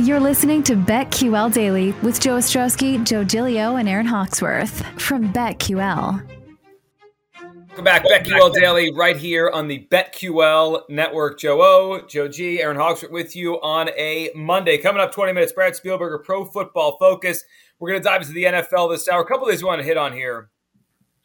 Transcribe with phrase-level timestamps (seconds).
[0.00, 6.26] You're listening to BetQL Daily with Joe Ostrowski, Joe Gilio, and Aaron Hawksworth from BetQL.
[7.68, 11.38] Welcome back, BetQL Daily, right here on the BetQL Network.
[11.38, 14.78] Joe O, Joe G, Aaron Hawksworth with you on a Monday.
[14.78, 17.44] Coming up 20 minutes, Brad Spielberger, Pro Football Focus.
[17.78, 19.20] We're going to dive into the NFL this hour.
[19.20, 20.48] A couple of things we want to hit on here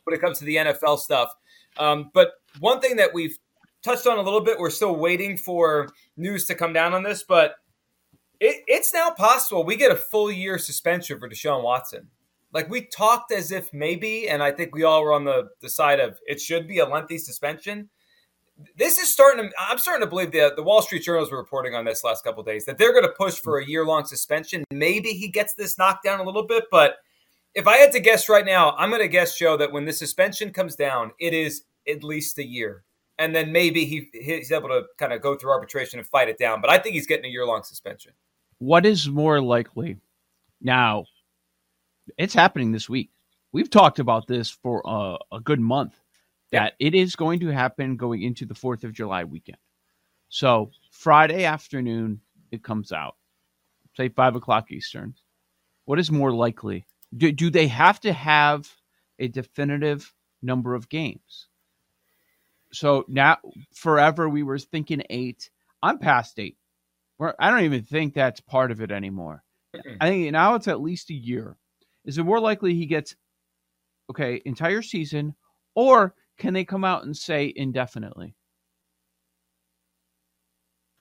[0.04, 1.34] when it comes to the NFL stuff.
[1.78, 3.38] Um, but one thing that we've
[3.84, 7.23] touched on a little bit, we're still waiting for news to come down on this,
[7.23, 7.56] but
[8.39, 12.08] it, it's now possible we get a full year suspension for Deshaun Watson.
[12.53, 15.69] Like we talked as if maybe, and I think we all were on the, the
[15.69, 17.89] side of it should be a lengthy suspension.
[18.77, 21.75] This is starting to, I'm starting to believe the, the Wall Street Journals were reporting
[21.75, 24.64] on this last couple days that they're going to push for a year long suspension.
[24.72, 26.99] Maybe he gets this knocked down a little bit, but
[27.53, 29.92] if I had to guess right now, I'm going to guess, Joe, that when the
[29.92, 32.84] suspension comes down, it is at least a year.
[33.17, 36.38] And then maybe he he's able to kind of go through arbitration and fight it
[36.38, 36.61] down.
[36.61, 38.11] But I think he's getting a year long suspension.
[38.58, 39.97] What is more likely?
[40.61, 41.05] Now,
[42.17, 43.11] it's happening this week.
[43.52, 45.93] We've talked about this for a, a good month
[46.52, 49.58] that it is going to happen going into the 4th of July weekend.
[50.30, 52.21] So, Friday afternoon,
[52.52, 53.16] it comes out,
[53.95, 55.16] say 5 o'clock Eastern.
[55.86, 56.86] What is more likely?
[57.15, 58.70] Do, do they have to have
[59.20, 61.48] a definitive number of games?
[62.75, 63.37] So now,
[63.73, 65.49] forever, we were thinking eight.
[65.81, 66.58] I'm past eight.
[67.17, 69.43] We're, I don't even think that's part of it anymore.
[70.02, 71.58] I think now it's at least a year.
[72.05, 73.15] Is it more likely he gets
[74.09, 75.36] okay entire season,
[75.75, 78.36] or can they come out and say indefinitely?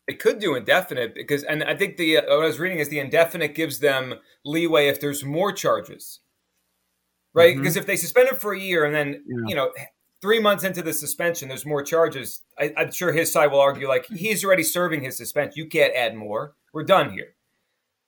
[0.06, 2.91] They could do indefinite because, and I think the uh, what I was reading is
[2.91, 4.14] the indefinite gives them
[4.44, 6.20] leeway if there's more charges,
[7.34, 7.54] right?
[7.56, 7.60] Mhm.
[7.60, 9.36] Because if they suspend him for a year and then Yeah.
[9.48, 9.72] you know
[10.24, 12.40] three months into the suspension, there's more charges.
[12.58, 15.52] I, I'm sure his side will argue like he's already serving his suspension.
[15.56, 16.54] You can't add more.
[16.72, 17.34] We're done here.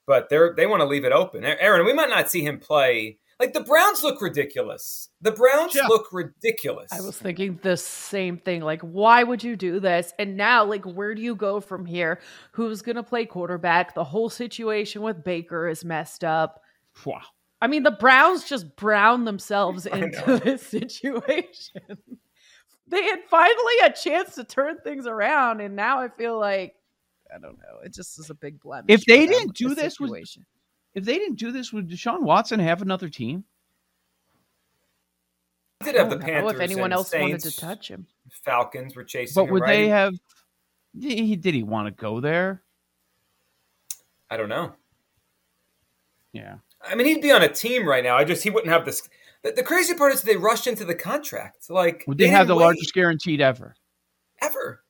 [0.07, 1.45] But they're they want to leave it open.
[1.45, 3.19] Aaron, we might not see him play.
[3.39, 5.11] Like the Browns look ridiculous.
[5.21, 5.89] The Browns Yeah.
[5.89, 6.91] look ridiculous.
[6.91, 8.63] I was thinking the same thing.
[8.63, 10.15] Like, why would you do this?
[10.19, 12.19] And now, like, where do you go from here?
[12.53, 13.95] Who's going to play quarterback?
[13.95, 16.63] The whole situation with Baker is messed up.
[17.05, 17.21] Wow.
[17.67, 21.81] I mean, the Browns just brown themselves into this situation.
[22.87, 26.77] they had finally a chance to turn things around, and now I feel like
[27.29, 27.81] I don't know.
[27.85, 28.87] It just is a big blemish.
[28.87, 30.37] If they didn't do this this with-
[30.95, 33.43] If they didn't do this, would Deshaun Watson have another team?
[35.81, 36.53] They did have the don't know Panthers.
[36.53, 38.07] if anyone and else wanted Saints, to touch him.
[38.45, 39.43] Falcons were chasing.
[39.43, 39.75] But would right?
[39.75, 40.15] they have?
[40.97, 42.63] Did he, did he want to go there?
[44.31, 44.73] I don't know.
[46.33, 46.59] Yeah.
[46.89, 48.17] I mean, he'd be on a team right now.
[48.17, 49.09] I just he wouldn't have this.
[49.43, 51.71] The, the crazy part is they rushed into the contract.
[51.71, 53.75] Like Would they, have the wait largest guaranteed ever?
[54.43, 54.83] ever?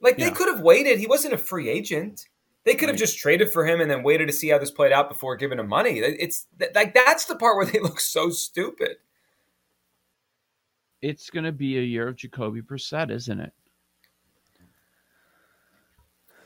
[0.00, 0.98] Like they could have waited.
[0.98, 2.28] He wasn't a free agent.
[2.64, 2.98] They could have Right.
[3.00, 5.58] just traded for him and then waited to see how this played out before giving
[5.58, 5.98] him money.
[6.00, 8.96] It's like that's the part where they look so stupid.
[11.00, 13.52] It's going to be a year of Jacoby Brissett, isn't it?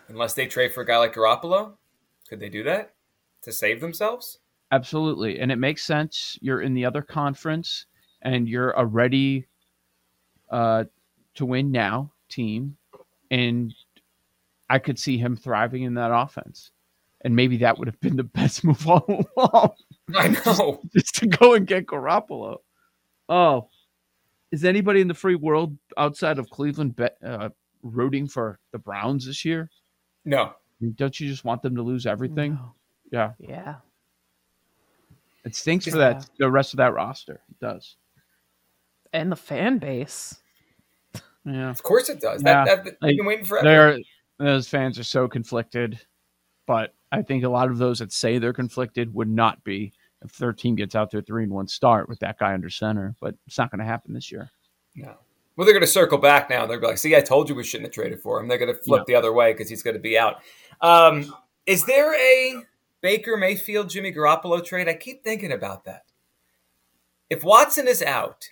[0.08, 1.72] Unless they trade for a guy like Garoppolo,
[2.28, 2.94] could they do that
[3.42, 4.38] to save themselves?
[4.72, 5.38] Absolutely.
[5.38, 6.38] And it makes sense.
[6.40, 7.86] You're in the other conference
[8.22, 9.46] and you're a ready
[10.50, 10.84] uh,
[11.34, 12.78] to win now team.
[13.30, 13.74] And
[14.70, 16.70] I could see him thriving in that offense.
[17.20, 19.04] And maybe that would have been the best move all
[19.36, 19.72] along,
[20.16, 20.80] I know.
[20.94, 22.56] just to go and get Garoppolo.
[23.28, 23.68] Oh,
[24.50, 27.50] is anybody in the free world outside of Cleveland bet, uh,
[27.82, 29.70] rooting for the Browns this year?
[30.24, 30.54] No.
[30.96, 32.54] Don't you just want them to lose everything?
[32.54, 32.74] No.
[33.12, 33.32] Yeah.
[33.38, 33.74] Yeah.
[35.44, 37.40] It stinks for that the rest of that roster.
[37.50, 37.96] It does.
[39.12, 40.36] And the fan base.
[41.44, 41.70] Yeah.
[41.70, 42.42] Of course it does.
[42.42, 42.64] Yeah.
[42.64, 43.66] That, that, Like, they've been waiting forever.
[43.66, 43.98] They're,
[44.38, 46.00] those fans are so conflicted,
[46.66, 49.92] but I think a lot of those that say they're conflicted would not be
[50.24, 52.70] if their team gets out to a three and one start with that guy under
[52.70, 53.14] center.
[53.20, 54.50] But it's not going to happen this year.
[54.94, 55.14] No.
[55.56, 56.64] Well, they're going to circle back now.
[56.66, 58.80] They're like, "See, I told you we shouldn't have traded for him." They're going to
[58.80, 59.12] flip yeah.
[59.12, 60.36] the other way because he's going to be out.
[60.80, 61.34] Um,
[61.66, 62.64] is there a
[63.02, 64.88] Baker Mayfield Jimmy Garoppolo trade?
[64.88, 66.04] I keep thinking about that.
[67.28, 68.48] If Watson is out,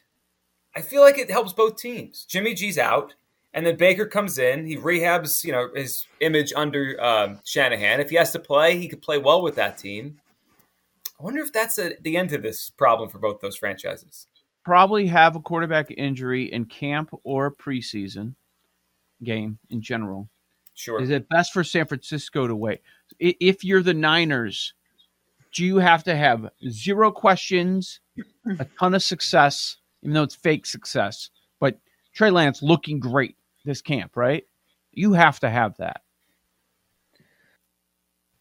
[0.75, 2.25] I feel like it helps both teams.
[2.25, 3.15] Jimmy G's out,
[3.55, 4.67] and then Baker comes in.
[4.67, 8.01] He rehabs, you know, his image under um, Shanahan.
[8.01, 10.21] If he has to play, he could play well with that team.
[11.19, 14.27] I wonder if that's a, the end of this problem for both those franchises.
[14.65, 18.35] Probably have a quarterback injury in camp or preseason
[19.23, 20.29] game in general.
[20.81, 20.99] Sure.
[20.99, 22.81] Is it best for San Francisco to wait?
[23.19, 24.73] If you're the Niners,
[25.53, 28.01] do you have to have zero questions,
[28.59, 31.29] a ton of success, even though it's fake success,
[31.59, 31.79] but
[32.15, 33.37] Trey Lance looking great
[33.67, 34.45] this camp, right?
[34.91, 36.01] You have to have that.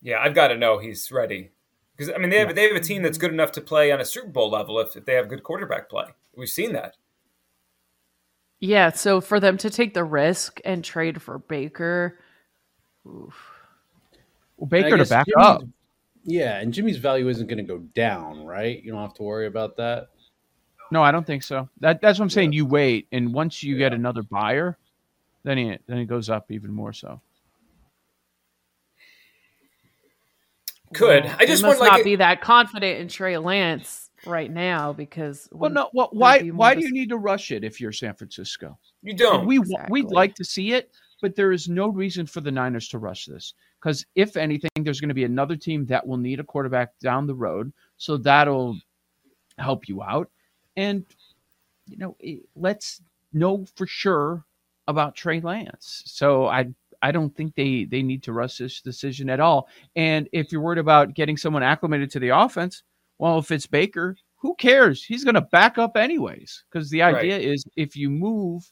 [0.01, 1.51] Yeah, I've got to know he's ready.
[1.97, 3.99] Because I mean, they have they have a team that's good enough to play on
[3.99, 6.05] a Super Bowl level if, if they have good quarterback play.
[6.33, 6.95] We've seen that.
[8.61, 12.17] Yeah, so for them to take the risk and trade for Baker,
[13.09, 13.35] Oof.
[14.57, 15.63] Well, Baker to back Jimmy's, up.
[16.23, 18.83] Yeah, and Jimmy's value isn't going to go down, right?
[18.83, 20.09] You don't have to worry about that.
[20.91, 21.69] No, I don't think so.
[21.79, 22.53] That, that's what I'm saying.
[22.53, 23.89] You wait, and once you yeah.
[23.89, 24.77] get another buyer,
[25.43, 27.21] then it then it goes up even more so.
[30.93, 34.91] Could well, I just must not like be that confident in Trey Lance right now
[34.91, 38.15] because well, no, well, why why do you need to rush it if you're San
[38.15, 38.77] Francisco?
[39.03, 39.45] You don't.
[39.45, 40.01] we exactly.
[40.01, 40.91] we'd like to see it,
[41.21, 44.99] but there is no reason for the Niners to rush this because if anything, there's
[44.99, 48.77] going to be another team that will need a quarterback down the road, so that'll
[49.57, 50.29] help you out.
[50.77, 51.05] And
[51.87, 53.01] you know, eh, let's
[53.33, 54.45] know for sure
[54.87, 56.03] about Trey Lance.
[56.05, 56.67] So I
[57.01, 59.67] I don't think they they need to rush this decision at all.
[59.95, 62.83] And if you're worried about getting someone acclimated to the offense,
[63.17, 65.03] well, if it's Baker, who cares?
[65.03, 66.63] He's going to back up anyways.
[66.71, 67.45] Because the idea right.
[67.45, 68.69] is if you move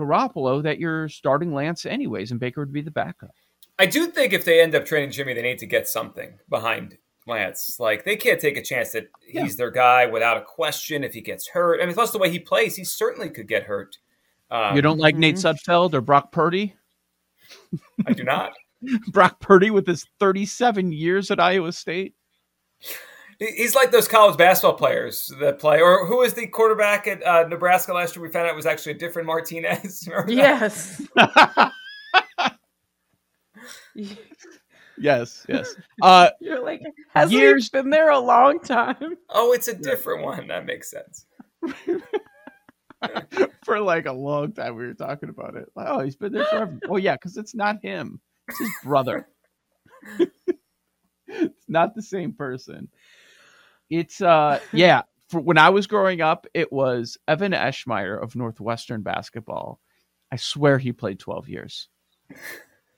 [0.00, 3.30] Garoppolo, that you're starting Lance anyways, and Baker would be the backup.
[3.78, 6.98] I do think if they end up trading Jimmy, they need to get something behind
[7.26, 7.78] Lance.
[7.78, 9.48] Like they can't take a chance that he's yeah.
[9.56, 11.04] their guy without a question.
[11.04, 13.62] If he gets hurt, I mean, plus the way he plays, he certainly could get
[13.62, 13.96] hurt.
[14.50, 15.70] Um, you don't like Nate mm-hmm.
[15.70, 16.74] Sudfeld or Brock Purdy?
[18.06, 18.52] I do not.
[19.12, 22.14] Brock Purdy with his 37 years at Iowa State.
[23.40, 27.48] He's like those college basketball players that play, or who was the quarterback at uh,
[27.48, 28.22] Nebraska last year?
[28.22, 30.06] We found out it was actually a different Martinez.
[30.28, 31.00] yes.
[34.98, 35.74] yes, yes.
[36.02, 36.82] Uh, You're like,
[37.14, 37.70] has years...
[37.72, 39.16] he been there a long time?
[39.30, 40.48] Oh, it's a different one.
[40.48, 41.24] That makes sense.
[43.64, 45.70] For like a long time, we were talking about it.
[45.74, 46.78] Like, oh, he's been there forever.
[46.90, 49.26] oh, yeah, because it's not him; it's his brother.
[51.26, 52.90] it's not the same person.
[53.90, 59.02] It's uh yeah, for when I was growing up, it was Evan Eschmeyer of Northwestern
[59.02, 59.80] basketball.
[60.32, 61.88] I swear he played 12 years.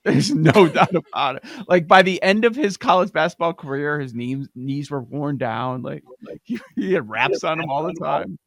[0.03, 1.43] There's no doubt about it.
[1.67, 5.81] Like by the end of his college basketball career, his knees knees were worn down.
[5.81, 8.37] Like, like he, he had wraps on him all the time.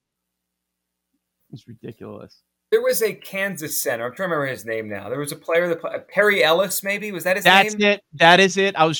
[1.53, 2.43] It's ridiculous.
[2.73, 4.07] There was a Kansas center.
[4.07, 5.09] I'm trying to remember his name now.
[5.09, 7.81] There was a player that Perry Ellis, maybe was that his That's name?
[7.81, 8.05] That's it.
[8.15, 8.75] That is it.
[8.75, 8.99] I was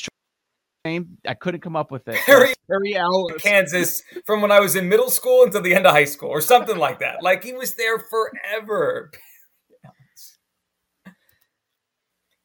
[0.87, 1.17] name.
[1.27, 2.15] I couldn't come up with it.
[2.25, 3.41] Perry, Perry Ellis.
[3.41, 6.41] Kansas from when I was in middle school until the end of high school or
[6.41, 7.23] something like that.
[7.23, 9.11] Like he was there forever.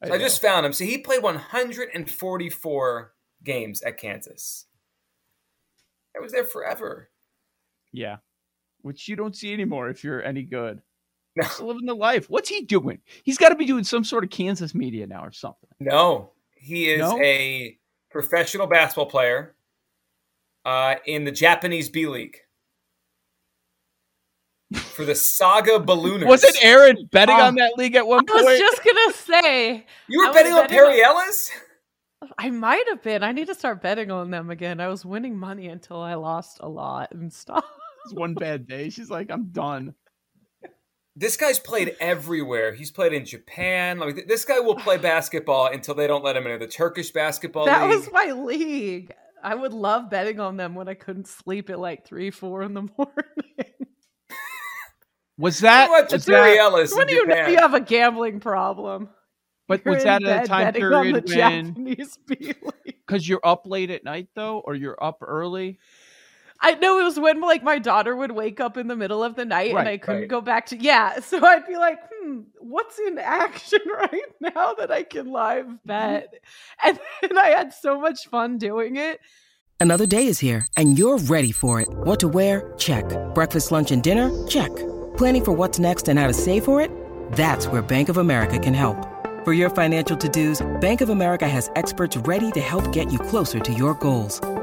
[0.03, 0.73] I, I just found him.
[0.73, 4.65] So he played 144 games at Kansas.
[6.15, 7.09] I was there forever.
[7.91, 8.17] Yeah.
[8.81, 10.81] Which you don't see anymore if you're any good.
[11.35, 11.47] No.
[11.61, 12.29] living the life.
[12.29, 12.99] What's he doing?
[13.23, 15.69] He's got to be doing some sort of Kansas media now or something.
[15.79, 17.19] No, he is no?
[17.19, 17.77] a
[18.13, 19.55] professional basketball player
[20.63, 22.37] uh, in the Japanese B League
[24.73, 26.27] for the Saga Ballooners.
[26.27, 28.39] Wasn't Aaron betting on that league at one point?
[28.39, 31.17] I was just gonna say you were betting on Perry on...
[31.17, 31.51] Ellis.
[32.37, 33.21] I might have been.
[33.21, 34.79] I need to start betting on them again.
[34.79, 37.65] I was winning money until I lost a lot and stuff.
[38.05, 38.89] It's one bad day.
[38.89, 39.93] She's like, I'm done.
[41.15, 42.73] This guy's played everywhere.
[42.73, 43.99] He's played in Japan.
[43.99, 47.65] Like this guy will play basketball until they don't let him into the Turkish basketball
[47.65, 47.99] that league.
[47.99, 49.13] was my league.
[49.43, 52.73] I would love betting on them when I couldn't sleep at like three, four in
[52.73, 53.73] the morning.
[55.37, 59.09] Was that was that, Ellis when do you know you have a gambling problem?
[59.67, 61.15] But You're was that at a time period when
[62.85, 65.79] because you're up late at night though, or you're up early?
[66.63, 69.35] I know it was when like my daughter would wake up in the middle of
[69.35, 70.29] the night right, and I couldn't right.
[70.29, 71.19] go back to yeah.
[71.19, 76.33] So I'd be like, hmm, what's in action right now that I can live bet?
[76.83, 79.19] And then I had so much fun doing it.
[79.79, 81.89] Another day is here and you're ready for it.
[81.89, 82.73] What to wear?
[82.77, 83.05] Check.
[83.35, 84.31] Breakfast, lunch, and dinner?
[84.47, 84.73] Check.
[85.17, 86.89] Planning for what's next and how to save for it?
[87.33, 89.05] That's where Bank of America can help.
[89.43, 93.59] For your financial to-dos, Bank of America has experts ready to help get you closer
[93.59, 94.39] to your goals.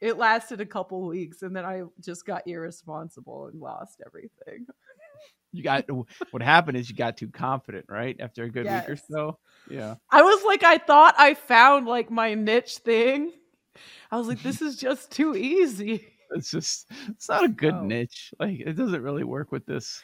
[0.00, 4.66] It lasted a couple weeks and then I just got irresponsible and lost everything.
[5.52, 5.86] You got
[6.30, 8.16] what happened is you got too confident, right?
[8.20, 8.86] After a good yes.
[8.86, 9.38] week or so.
[9.70, 9.94] Yeah.
[10.10, 13.32] I was like, I thought I found like my niche thing.
[14.10, 16.06] I was like, this is just too easy.
[16.30, 17.84] It's just it's not a good oh.
[17.84, 18.34] niche.
[18.38, 20.02] Like it doesn't really work with this.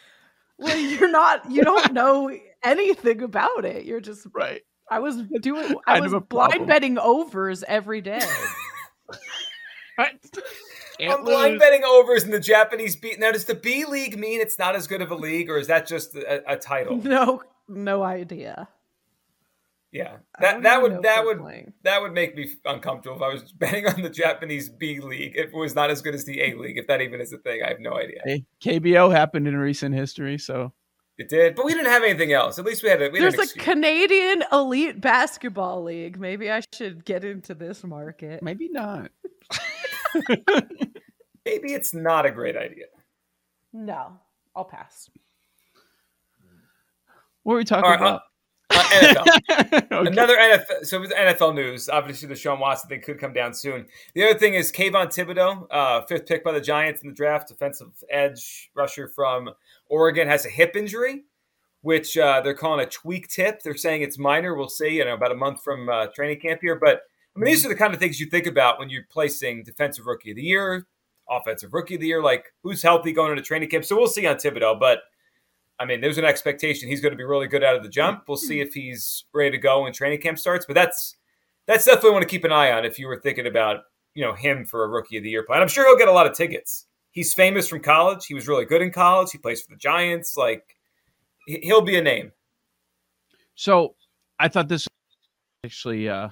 [0.57, 3.85] Well, you're not you don't know anything about it.
[3.85, 4.63] You're just right.
[4.91, 8.27] I was doing I was blind betting overs every day.
[9.99, 13.15] I'm blind betting overs in the Japanese B.
[13.19, 15.67] Now, does the B League mean it's not as good of a league, or is
[15.67, 16.97] that just a, a title?
[16.97, 18.69] No, no idea.
[19.95, 21.73] Yeah, that that would that would playing.
[21.85, 25.35] that would make me uncomfortable if I was betting on the Japanese B League.
[25.37, 27.39] If it was not as good as the A League, if that even is a
[27.39, 28.21] thing, I have no idea.
[28.25, 30.73] Hey, KBO happened in recent history, so
[31.17, 32.59] it did, but we didn't have anything else.
[32.59, 33.09] At least we had a.
[33.09, 36.19] We There's a Canadian elite basketball league.
[36.19, 38.43] Maybe I should get into this market.
[38.43, 39.13] Maybe not.
[41.45, 42.87] Maybe it's not a great idea.
[43.73, 44.19] No,
[44.55, 45.11] I'll pass.
[47.43, 48.15] What are we talking right, about?
[48.15, 48.25] Uh,
[48.71, 49.27] uh, NFL.
[49.93, 50.09] okay.
[50.09, 50.85] Another NFL.
[50.85, 51.89] So it was NFL news.
[51.89, 53.87] Obviously, Deshaun Watson thing could come down soon.
[54.15, 57.49] The other thing is Kayvon Thibodeaux, uh, fifth pick by the Giants in the draft,
[57.49, 59.51] defensive edge rusher from
[59.89, 61.25] Oregon, has a hip injury,
[61.83, 63.63] which uh, they're calling a tweak tip.
[63.63, 64.55] They're saying it's minor.
[64.55, 64.97] We'll see.
[64.97, 67.03] You know, about a month from uh, training camp here, but
[67.37, 70.07] I mean, these are the kind of things you think about when you're placing defensive
[70.07, 70.87] rookie of the year,
[71.29, 73.85] offensive rookie of the year, like who's healthy going into training camp.
[73.85, 75.01] So we'll see on Thibodeaux, but
[75.79, 78.25] I mean, there's an expectation he's going to be really good out of the jump.
[78.29, 80.67] We'll see if he's ready to go when training camp starts.
[80.67, 81.17] But that's
[81.67, 83.81] that's definitely want to keep an eye on if you were thinking about
[84.15, 85.61] you know him for a rookie of the year plan.
[85.61, 86.87] I'm sure he'll get a lot of tickets.
[87.11, 88.27] He's famous from college.
[88.27, 89.31] He was really good in college.
[89.33, 90.37] He plays for the Giants.
[90.37, 90.77] Like
[91.47, 92.33] he'll be a name.
[93.57, 93.95] So
[94.39, 94.87] I thought this
[95.65, 96.29] actually uh,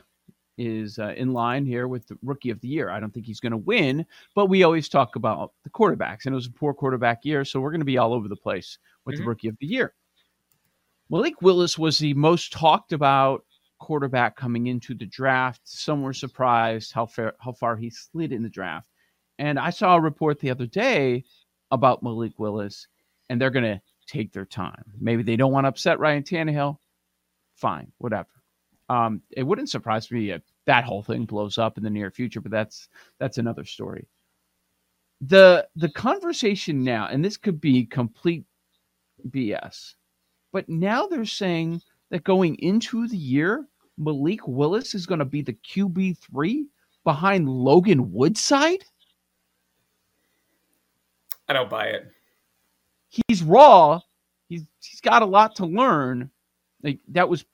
[0.59, 2.91] is uh, in line here with the rookie of the year.
[2.91, 6.33] I don't think he's going to win, but we always talk about the quarterbacks, and
[6.33, 8.79] it was a poor quarterback year, so we're going to be all over the place
[9.05, 9.25] with mm-hmm.
[9.25, 9.95] the rookie of the year.
[11.11, 13.45] Malik Willis was the most talked about
[13.79, 15.61] quarterback coming into the draft.
[15.65, 18.87] Some were surprised how far how far he slid in the draft.
[19.39, 21.25] And I saw a report the other day
[21.71, 22.87] about Malik Willis,
[23.29, 24.85] and they're going to take their time.
[25.01, 26.79] Maybe they don't want to upset Ryan Tannehill.
[27.57, 28.29] Fine, whatever.
[28.93, 32.43] Um, it wouldn't surprise me if that whole thing blows up in the near future,
[32.43, 34.07] but that's that's another story.
[35.23, 38.45] The the conversation now, and this could be complete
[39.31, 39.95] BS,
[40.53, 41.81] but now they're saying
[42.11, 46.67] that going into the year, Malik Willis is going to be the QB three
[47.03, 48.85] behind Logan Woodside.
[51.49, 52.13] I don't buy it.
[53.09, 54.01] He's raw.
[54.51, 56.31] He's he's got a lot to learn.
[56.83, 57.47] Like that was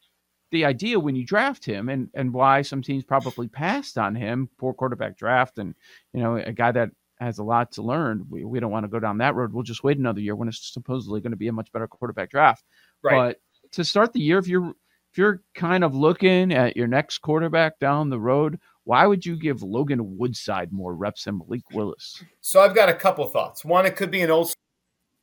[0.50, 4.48] the idea when you draft him and and why some teams probably passed on him
[4.58, 5.74] poor quarterback draft and
[6.12, 6.90] you know a guy that
[7.20, 9.62] has a lot to learn we, we don't want to go down that road we'll
[9.62, 12.64] just wait another year when it's supposedly going to be a much better quarterback draft
[13.02, 13.14] right.
[13.14, 13.40] but
[13.72, 14.70] to start the year if you're
[15.10, 19.36] if you're kind of looking at your next quarterback down the road why would you
[19.36, 22.24] give Logan Woodside more reps than Malik Willis?
[22.40, 23.62] So I've got a couple thoughts.
[23.62, 24.54] One, it could be an old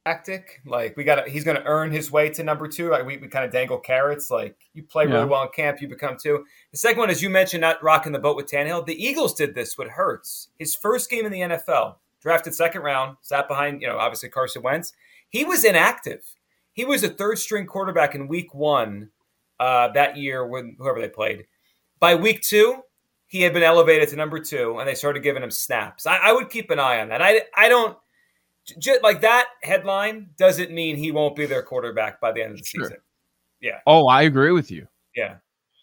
[0.05, 0.61] tactic.
[0.65, 2.89] Like we got, he's going to earn his way to number two.
[2.89, 4.29] Like we, we kind of dangle carrots.
[4.29, 5.25] Like you play really yeah.
[5.25, 6.45] well in camp, you become two.
[6.71, 8.85] The second one, as you mentioned, not rocking the boat with Tannehill.
[8.85, 10.49] The Eagles did this with Hurts.
[10.59, 14.61] His first game in the NFL, drafted second round, sat behind, you know, obviously Carson
[14.61, 14.93] Wentz.
[15.29, 16.23] He was inactive.
[16.73, 19.09] He was a third string quarterback in Week One
[19.59, 21.45] uh, that year when whoever they played.
[21.99, 22.81] By Week Two,
[23.25, 26.05] he had been elevated to number two, and they started giving him snaps.
[26.05, 27.21] I, I would keep an eye on that.
[27.21, 27.97] I, I don't
[28.65, 32.59] just like that headline doesn't mean he won't be their quarterback by the end of
[32.59, 32.85] the sure.
[32.85, 32.97] season.
[33.61, 33.79] Yeah.
[33.85, 34.87] Oh, I agree with you.
[35.15, 35.35] Yeah.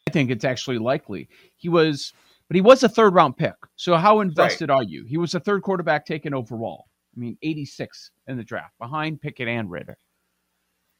[0.09, 1.29] I think it's actually likely.
[1.57, 2.13] He was,
[2.49, 3.55] but he was a third round pick.
[3.77, 4.77] So how invested right.
[4.77, 5.05] are you?
[5.07, 6.87] He was a third quarterback taken overall.
[7.17, 9.97] I mean, 86 in the draft, behind Pickett and Ridder.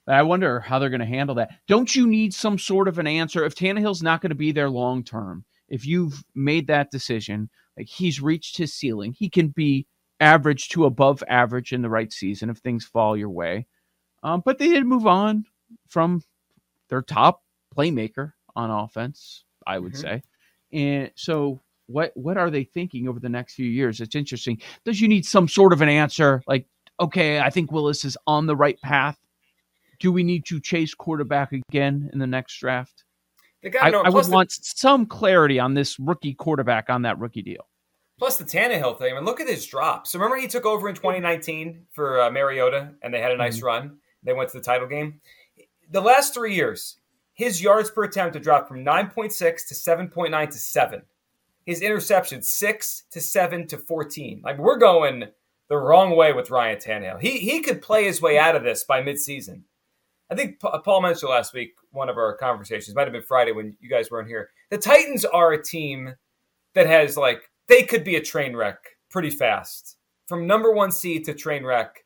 [0.07, 1.51] I wonder how they're going to handle that.
[1.69, 4.69] Don't you need some sort of an answer if Tannehill's not going to be there
[4.69, 5.45] long term?
[5.69, 9.87] If you've made that decision, like he's reached his ceiling, he can be
[10.23, 13.67] average to above average in the right season if things fall your way.
[14.23, 15.45] Um, but they did move on
[15.89, 16.23] from
[16.89, 17.43] their top
[17.77, 20.01] playmaker on offense, I would mm-hmm.
[20.01, 20.23] say.
[20.73, 24.01] And so what what are they thinking over the next few years?
[24.01, 24.61] It's interesting.
[24.85, 26.67] Does you need some sort of an answer like,
[27.01, 29.19] okay, I think Willis is on the right path.
[29.99, 33.05] Do we need to chase quarterback again in the next draft?
[33.65, 37.69] I, I would the, want some clarity on this rookie quarterback on that rookie deal.
[38.19, 39.13] Plus the Tannehill thing.
[39.13, 40.07] I mean, look at his drop.
[40.07, 43.57] So remember he took over in 2019 for uh, Mariota, and they had a nice
[43.57, 43.67] mm-hmm.
[43.67, 43.99] run.
[44.23, 45.21] They went to the title game.
[45.91, 46.99] The last three years,
[47.35, 49.37] his yards per attempt have dropped from 9.6
[49.69, 51.03] to 7.9 to 7.
[51.67, 54.43] His interceptions, 6 to 7 to 14.
[54.45, 55.25] Like, we're going
[55.69, 57.21] the wrong way with Ryan Tannehill.
[57.21, 59.63] He, he could play his way out of this by midseason.
[60.31, 63.77] I think Paul mentioned last week, one of our conversations, might have been Friday when
[63.81, 64.51] you guys weren't here.
[64.71, 66.15] The Titans are a team
[66.75, 69.97] that has, like, they could be a train wreck pretty fast.
[70.27, 72.05] From number one seed to train wreck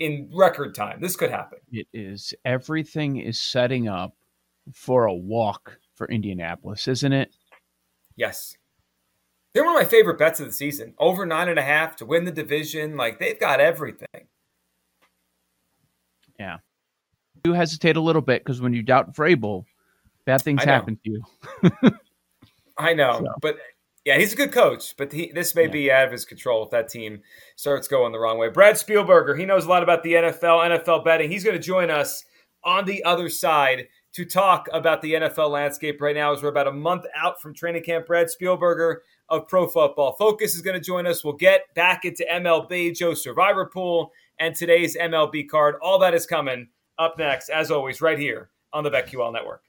[0.00, 1.00] in record time.
[1.00, 1.58] This could happen.
[1.70, 2.34] It is.
[2.44, 4.16] Everything is setting up
[4.72, 7.34] for a walk for Indianapolis, isn't it?
[8.16, 8.56] Yes.
[9.54, 10.94] They're one of my favorite bets of the season.
[10.98, 12.96] Over nine and a half to win the division.
[12.96, 14.26] Like they've got everything.
[16.38, 16.58] Yeah.
[17.44, 19.64] You hesitate a little bit because when you doubt Vrabel,
[20.24, 21.90] bad things happen to you.
[22.78, 23.34] I know, so.
[23.40, 23.56] but
[24.08, 25.70] yeah, he's a good coach, but he, this may yeah.
[25.70, 27.20] be out of his control if that team
[27.56, 28.48] starts going the wrong way.
[28.48, 31.30] Brad Spielberger, he knows a lot about the NFL, NFL betting.
[31.30, 32.24] He's going to join us
[32.64, 36.66] on the other side to talk about the NFL landscape right now as we're about
[36.66, 38.06] a month out from training camp.
[38.06, 41.22] Brad Spielberger of Pro Football Focus is going to join us.
[41.22, 45.74] We'll get back into MLB, Joe Survivor Pool, and today's MLB card.
[45.82, 49.67] All that is coming up next, as always, right here on the BetQL Network.